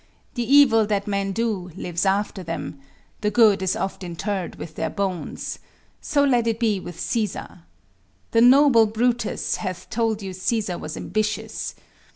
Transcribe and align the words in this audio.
The 0.33 0.41
evil 0.51 0.87
that 0.87 1.05
men 1.05 1.31
do 1.31 1.69
lives 1.75 2.07
after 2.07 2.41
them; 2.41 2.79
The 3.21 3.29
good 3.29 3.61
is 3.61 3.75
oft 3.75 4.03
interred 4.03 4.55
with 4.55 4.73
their 4.73 4.89
bones: 4.89 5.59
So 6.01 6.23
let 6.23 6.47
it 6.47 6.59
be 6.59 6.79
with 6.79 6.97
Cæsar! 6.97 7.59
The 8.31 8.41
Noble 8.41 8.87
Brutus 8.87 9.57
Hath 9.57 9.91
told 9.91 10.23
you 10.23 10.31
Cæsar 10.31 10.79
was 10.79 10.97
ambitious. 10.97 11.75